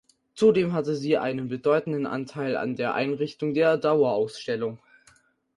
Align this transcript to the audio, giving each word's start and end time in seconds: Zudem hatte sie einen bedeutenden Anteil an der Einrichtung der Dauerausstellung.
Zudem 0.33 0.73
hatte 0.73 0.95
sie 0.95 1.19
einen 1.19 1.47
bedeutenden 1.47 2.07
Anteil 2.07 2.57
an 2.57 2.75
der 2.75 2.95
Einrichtung 2.95 3.53
der 3.53 3.77
Dauerausstellung. 3.77 4.79